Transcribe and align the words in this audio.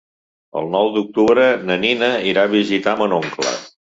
El 0.61 0.69
nou 0.75 0.87
d'octubre 0.95 1.43
na 1.69 1.77
Nina 1.85 2.09
irà 2.31 2.47
a 2.49 2.53
visitar 2.57 2.95
mon 3.03 3.17
oncle. 3.21 3.55